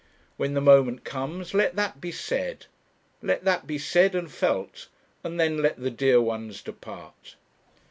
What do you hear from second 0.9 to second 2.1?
comes, let that